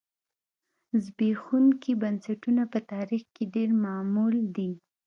زبېښونکي 1.03 1.91
بنسټونه 2.01 2.63
په 2.73 2.79
تاریخ 2.91 3.23
کې 3.35 3.43
ډېر 3.55 3.69
معمول 3.83 4.35
دي. 4.55 4.71